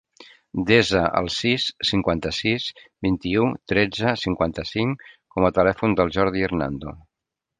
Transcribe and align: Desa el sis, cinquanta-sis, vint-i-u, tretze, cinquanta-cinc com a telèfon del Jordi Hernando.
Desa 0.69 1.01
el 1.19 1.27
sis, 1.33 1.65
cinquanta-sis, 1.89 2.65
vint-i-u, 3.07 3.45
tretze, 3.73 4.15
cinquanta-cinc 4.23 5.05
com 5.37 5.49
a 5.51 5.55
telèfon 5.61 5.97
del 6.01 6.13
Jordi 6.19 6.47
Hernando. 6.49 6.97